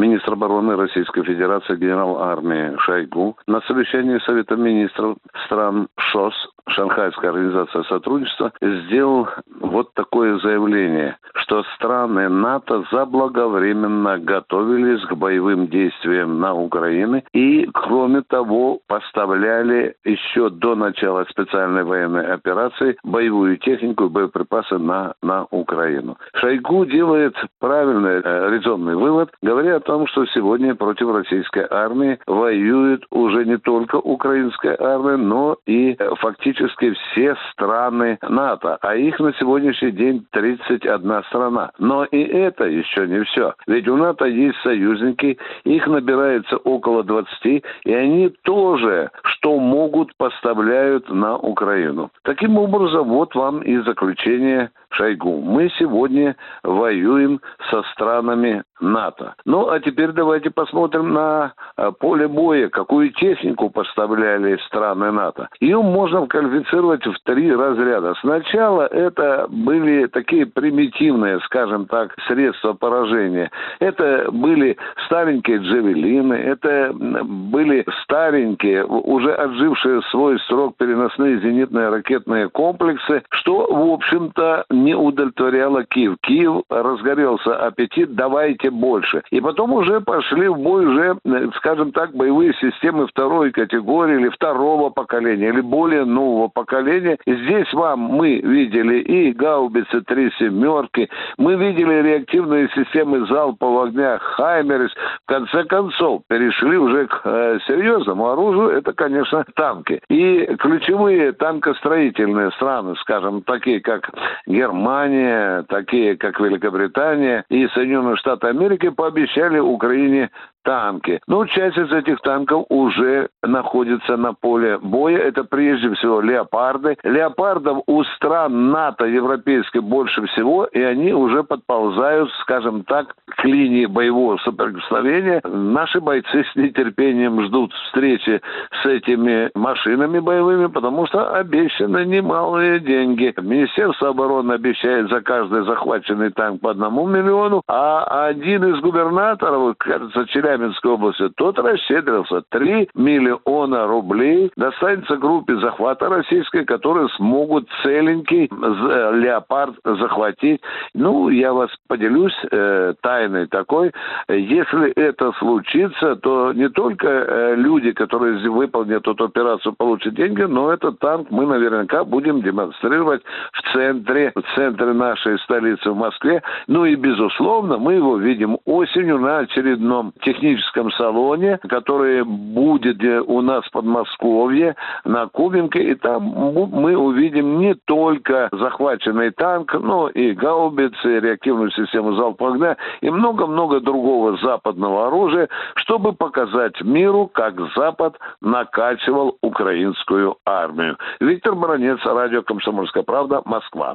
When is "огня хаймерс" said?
103.88-104.92